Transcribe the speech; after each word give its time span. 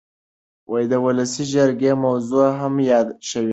د 0.91 0.93
ولسي 1.05 1.43
جرګې 1.53 1.91
موضوع 2.05 2.47
هم 2.59 2.73
یاده 2.89 3.13
شوې 3.29 3.47
ده. 3.47 3.49